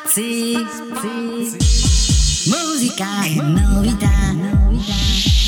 [0.00, 0.54] Spazi,
[2.46, 4.08] musica e novità.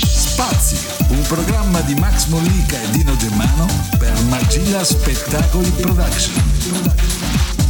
[0.05, 0.77] Spazi,
[1.07, 3.67] un programma di Max Mollica e Dino Germano
[3.97, 6.43] per Magilla Spettacoli Production.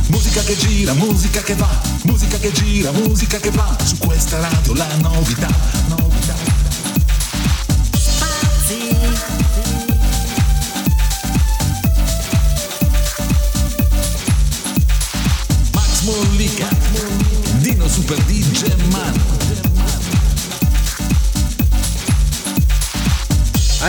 [0.06, 1.68] Musica che gira, musica che va,
[2.04, 5.48] musica che gira, musica che va, su questa radio la novità,
[5.88, 6.49] novità.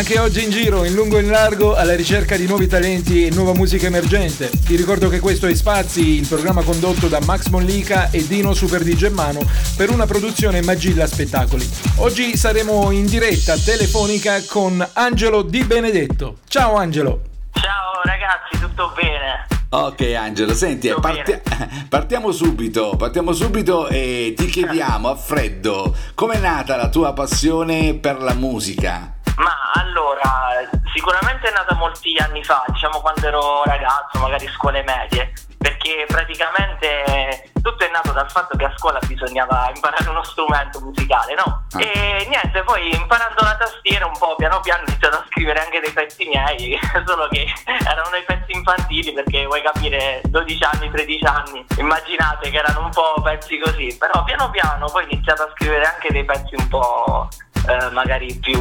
[0.02, 3.30] Anche oggi in giro, in lungo e in largo, alla ricerca di nuovi talenti e
[3.30, 4.50] nuova musica emergente.
[4.50, 8.82] Ti ricordo che questo è Spazi, il programma condotto da Max Mollica e Dino Super
[8.82, 9.42] di Germano
[9.78, 11.70] per una produzione Magilla Spettacoli.
[11.98, 16.38] Oggi saremo in diretta telefonica con Angelo Di Benedetto.
[16.48, 17.22] Ciao Angelo!
[17.52, 19.46] Ciao ragazzi, tutto bene?
[19.70, 21.40] Ok Angelo, senti, parti-
[21.88, 28.20] partiamo subito, partiamo subito e ti chiediamo a freddo com'è nata la tua passione per
[28.20, 29.20] la musica?
[29.38, 35.34] Ma allora, sicuramente è nata molti anni fa, diciamo quando ero ragazzo, magari scuole medie,
[35.58, 41.36] perché praticamente tutto è nato dal fatto che a scuola bisognava imparare uno strumento musicale,
[41.36, 41.66] no?
[41.74, 41.82] Ah.
[41.82, 45.80] E niente, poi imparando la tastiera un po' piano piano ho iniziato a scrivere anche
[45.80, 51.26] dei pezzi miei, solo che erano dei pezzi infantili perché vuoi capire 12 anni, 13
[51.26, 55.52] anni, immaginate che erano un po' pezzi così, però piano piano poi ho iniziato a
[55.56, 57.30] scrivere anche dei pezzi un po'
[57.68, 58.56] eh, magari più,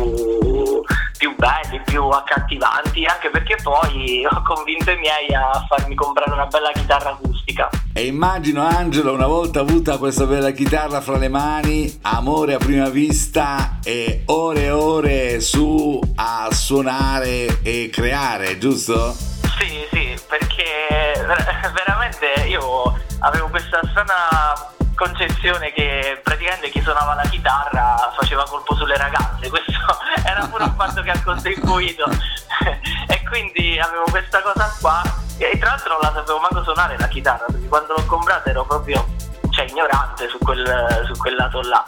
[1.17, 6.47] più belli, più accattivanti, anche perché poi ho convinto i miei a farmi comprare una
[6.47, 7.69] bella chitarra acustica.
[7.93, 12.89] E immagino Angelo una volta avuta questa bella chitarra fra le mani, amore a prima
[12.89, 19.13] vista e ore e ore su a suonare e creare, giusto?
[19.59, 27.29] Sì, sì, perché ver- veramente io avevo questa strana concezione che praticamente chi suonava la
[27.29, 29.49] chitarra faceva colpo sulle ragazze,
[30.25, 32.05] era pure un fatto che ha contribuito
[33.09, 35.03] e quindi avevo questa cosa qua
[35.39, 38.65] e tra l'altro non la sapevo manco suonare la chitarra perché quando l'ho comprata ero
[38.65, 39.07] proprio
[39.51, 41.83] cioè, ignorante su quel, su quel lato là.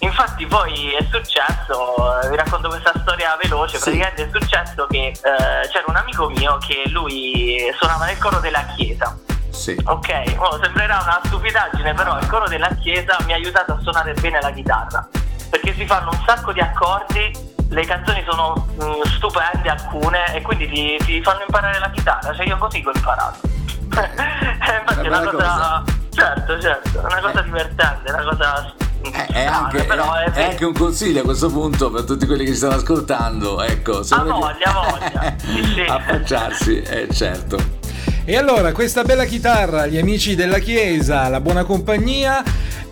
[0.00, 3.84] Infatti poi è successo, eh, vi racconto questa storia veloce, Sì.
[3.84, 8.64] praticamente è successo che eh, c'era un amico mio che lui suonava nel coro della
[8.76, 9.16] chiesa.
[9.50, 9.74] Sì.
[9.86, 14.12] Ok, oh, sembrerà una stupidaggine, però il coro della chiesa mi ha aiutato a suonare
[14.12, 15.08] bene la chitarra.
[15.50, 20.68] Perché si fanno un sacco di accordi, le canzoni sono mm, stupende alcune e quindi
[20.68, 22.34] ti, ti fanno imparare la chitarra.
[22.34, 23.38] Cioè io così ho imparato.
[23.96, 25.84] Eh, Infatti è una bella cosa.
[26.10, 27.44] Certo, certo, è una cosa Eh.
[27.44, 28.74] divertente, una cosa.
[29.02, 32.04] È, è strana, anche, però è- è, è anche un consiglio a questo punto per
[32.04, 35.36] tutti quelli che ci stanno ascoltando, ecco, se Ha volete- voglia, ha voglia.
[35.38, 35.80] Sì, sì.
[35.88, 37.58] affacciarsi, eh, certo.
[38.24, 42.42] E allora, questa bella chitarra, gli amici della chiesa, la buona compagnia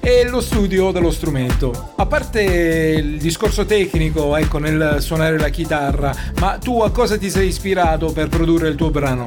[0.04, 1.94] e lo studio dello strumento.
[1.96, 7.30] A parte il discorso tecnico, ecco, nel suonare la chitarra, ma tu a cosa ti
[7.30, 9.26] sei ispirato per produrre il tuo brano?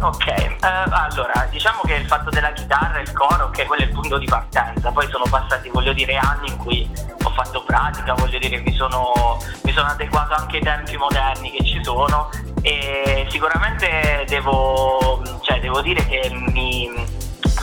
[0.00, 3.86] Ok, eh, allora diciamo che il fatto della chitarra e il coro, che quello è
[3.86, 6.88] il punto di partenza, poi sono passati voglio dire anni in cui
[7.22, 11.64] ho fatto pratica, voglio dire mi sono, mi sono adeguato anche ai tempi moderni che
[11.64, 12.30] ci sono
[12.62, 16.88] e sicuramente devo, cioè, devo dire che mi,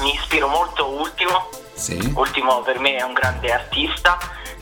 [0.01, 2.13] mi ispiro molto Ultimo, Sì.
[2.15, 4.17] Ultimo per me è un grande artista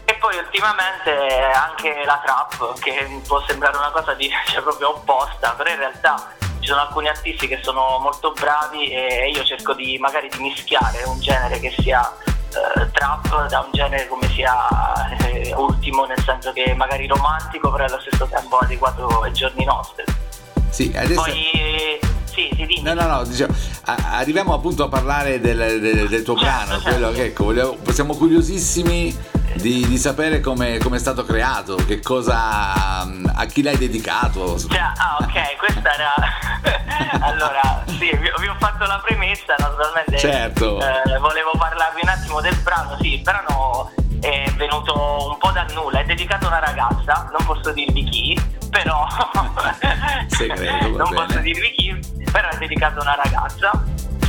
[0.05, 1.11] e poi ultimamente
[1.53, 6.33] anche la trap che può sembrare una cosa di, cioè, proprio opposta però in realtà
[6.59, 11.03] ci sono alcuni artisti che sono molto bravi e io cerco di magari di mischiare
[11.03, 14.67] un genere che sia eh, trap da un genere come sia
[15.19, 20.03] eh, ultimo nel senso che magari romantico però allo stesso tempo adeguato ai giorni nostri
[20.69, 21.21] Sì, adesso...
[21.21, 21.99] poi
[22.49, 23.53] sì dimmi No, no, no, diciamo,
[24.11, 26.89] arriviamo appunto a parlare del, del- del tuo Certo, brano, certo.
[26.89, 29.17] quello che ecco, vogliamo- siamo curiosissimi
[29.55, 34.57] di, di sapere come è stato creato, che cosa, a chi l'hai dedicato.
[34.57, 36.13] Cioè, ah ok, questa era...
[37.21, 40.79] allora, sì, vi, vi ho fatto la premessa, naturalmente Certo.
[40.79, 43.91] eh, volevo parlarvi un attimo del brano, sì, il brano
[44.21, 48.41] è venuto un po' dal nulla, è dedicato a una ragazza, non posso dirvi chi,
[48.69, 49.05] però...
[50.27, 51.25] Segreto, non bene.
[51.25, 51.78] posso dirvi chi,
[52.47, 53.71] è dedicato a una ragazza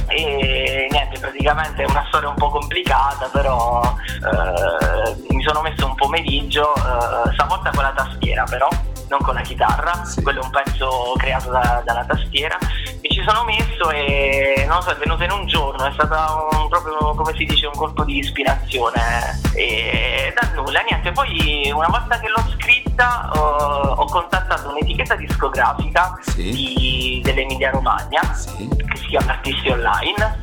[0.06, 5.94] e niente praticamente è una storia un po' complicata però eh, mi sono messo un
[5.94, 8.68] pomeriggio eh, stavolta con la tastiera però
[9.10, 10.22] non con la chitarra Sì.
[10.22, 12.56] quello è un pezzo creato da- dalla tastiera
[13.00, 16.68] e ci sono messo e non so è venuto in un giorno è stato un-
[16.68, 22.18] proprio come si dice un colpo di ispirazione e dal nulla niente poi una volta
[22.20, 26.50] che l'ho scritta ho, ho contattato un'etichetta discografica Sì.
[26.50, 28.68] di- dell'Emilia Romagna Sì.
[28.68, 30.38] che si chiama Artisti Online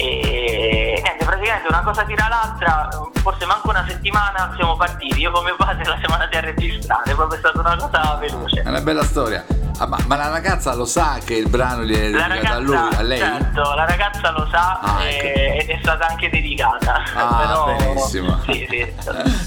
[0.00, 2.88] e niente, praticamente cosa tira l'altra,
[3.22, 5.20] forse manco una settimana siamo partiti.
[5.20, 8.62] Io con mio padre la siamo andati a registrare, proprio è stata una cosa veloce.
[8.62, 9.44] È una bella storia.
[9.78, 12.58] Ah, ma, ma, la ragazza lo sa che il brano gli è dedicato ragazza, a
[12.58, 13.18] lui, a lei?
[13.18, 15.60] Certo, la ragazza lo sa ah, ecco.
[15.60, 17.02] ed è stata anche dedicata.
[17.14, 17.36] Ah,
[17.76, 18.40] Però, benissimo.
[18.44, 18.92] Sì, sì.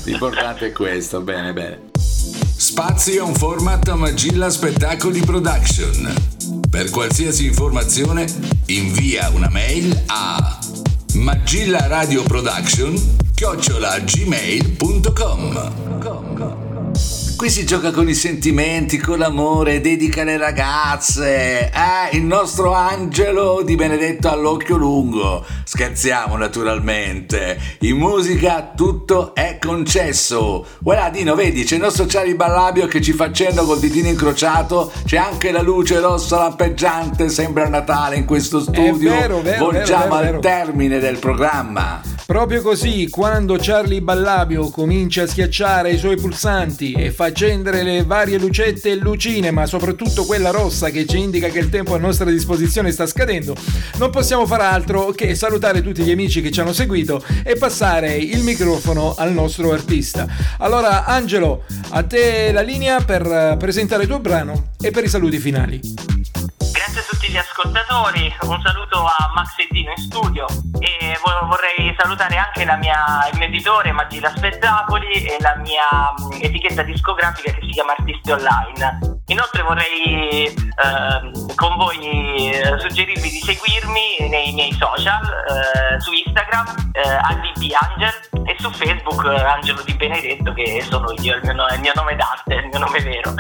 [0.10, 1.90] L'importante è questo, bene, bene.
[1.94, 6.61] Spazio è un format Magilla Spettacoli Production.
[6.72, 8.26] Per qualsiasi informazione
[8.68, 10.58] invia una mail a
[11.16, 12.96] Magilla Radio Production
[13.36, 15.91] chiocciolagmail.com
[17.42, 21.72] Qui si gioca con i sentimenti, con l'amore, dedica alle ragazze.
[21.72, 25.44] Eh, il nostro angelo di Benedetto all'occhio lungo.
[25.64, 27.60] Scherziamo naturalmente.
[27.80, 30.68] In musica tutto è concesso.
[30.82, 34.92] Guarda Dino, vedi, c'è il nostro Charlie Ballabio che ci fa accenno col ditino incrociato.
[35.04, 39.14] C'è anche la luce rossa lampeggiante, sembra Natale in questo studio.
[39.14, 42.21] È vero, vero, Volgiamo vero, vero, al termine del programma.
[42.32, 48.06] Proprio così, quando Charlie Ballabio comincia a schiacciare i suoi pulsanti e fa accendere le
[48.06, 51.98] varie lucette e lucine, ma soprattutto quella rossa che ci indica che il tempo a
[51.98, 53.54] nostra disposizione sta scadendo,
[53.98, 58.16] non possiamo far altro che salutare tutti gli amici che ci hanno seguito e passare
[58.16, 60.26] il microfono al nostro artista.
[60.60, 65.38] Allora, Angelo, a te la linea per presentare il tuo brano e per i saluti
[65.38, 66.11] finali
[67.32, 70.46] gli ascoltatori, un saluto a Max e Dino in studio
[70.80, 76.84] e vorrei salutare anche mia, il mio editore Magila Spettacoli e la mia mm, etichetta
[76.84, 79.00] discografica che si chiama Artisti Online.
[79.28, 86.92] Inoltre vorrei eh, con voi eh, suggerirvi di seguirmi nei miei social, eh, su Instagram,
[86.92, 91.68] eh, ADB Angel e su Facebook eh, Angelo Di Benedetto che sono io, il mio,
[91.68, 93.34] il mio nome d'arte, il mio nome vero.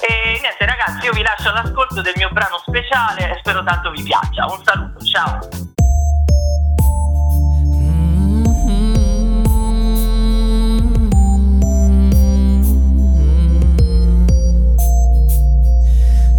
[0.00, 4.02] E niente ragazzi, io vi lascio all'ascolto del mio brano speciale e spero tanto vi
[4.02, 4.46] piaccia.
[4.46, 5.38] Un saluto, ciao!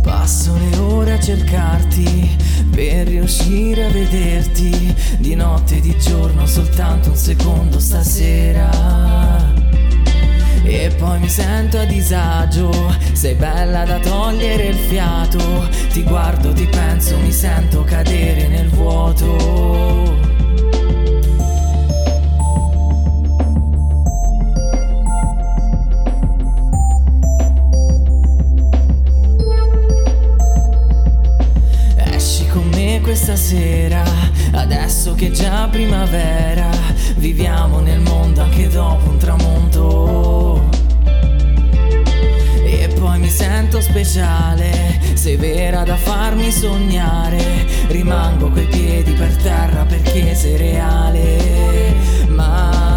[0.01, 2.37] Passo le ore a cercarti
[2.73, 9.38] per riuscire a vederti di notte e di giorno soltanto un secondo stasera
[10.69, 12.71] e poi mi sento a disagio,
[13.13, 20.17] sei bella da togliere il fiato, ti guardo, ti penso, mi sento cadere nel vuoto.
[33.01, 34.03] Questa sera,
[34.51, 36.69] adesso che è già primavera,
[37.15, 39.58] viviamo nel mondo anche dopo un tramonto
[43.59, 51.93] sento speciale, sei vera da farmi sognare, rimango coi piedi per terra perché sei reale,
[52.27, 52.88] ma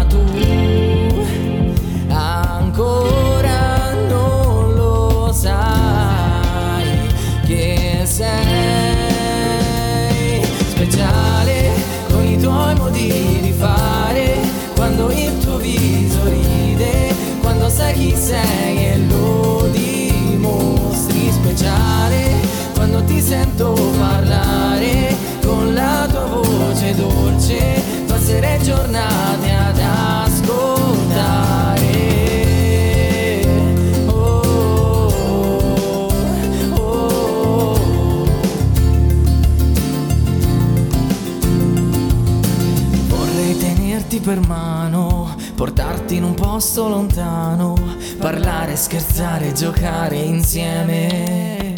[44.23, 47.75] per mano portarti in un posto lontano,
[48.19, 51.73] parlare, scherzare, giocare insieme.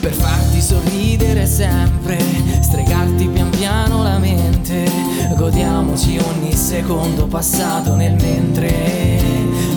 [0.00, 2.18] Per farti sorridere sempre,
[2.62, 4.90] stregarti pian piano la mente,
[5.36, 9.22] godiamoci ogni secondo passato nel mentre.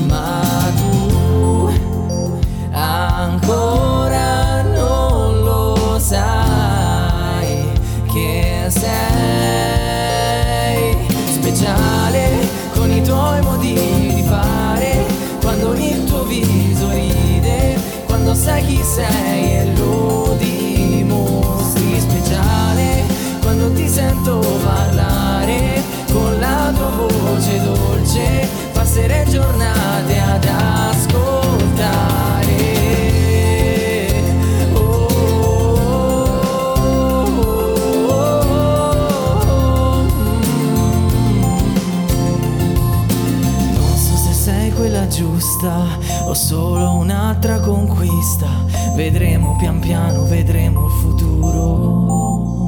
[0.08, 0.42] Ma
[0.76, 1.70] tu
[2.72, 3.99] ancora
[19.00, 19.39] say.
[45.20, 48.48] Giusta, ho solo un'altra conquista,
[48.96, 52.59] vedremo pian piano, vedremo il futuro.